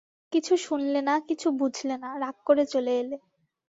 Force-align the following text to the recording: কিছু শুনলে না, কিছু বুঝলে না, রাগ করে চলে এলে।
কিছু 0.33 0.53
শুনলে 0.57 0.99
না, 1.01 1.15
কিছু 1.29 1.47
বুঝলে 1.59 1.95
না, 1.97 2.09
রাগ 2.19 2.37
করে 2.45 2.63
চলে 2.65 2.93
এলে। 3.01 3.17